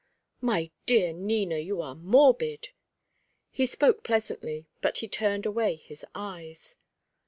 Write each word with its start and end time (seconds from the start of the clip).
"My 0.41 0.71
dear 0.87 1.13
Nina, 1.13 1.59
you 1.59 1.79
are 1.79 1.93
morbid." 1.93 2.69
He 3.51 3.67
spoke 3.67 4.03
pleasantly, 4.03 4.65
but 4.81 4.97
he 4.97 5.07
turned 5.07 5.45
away 5.45 5.75
his 5.75 6.03
eyes. 6.15 6.77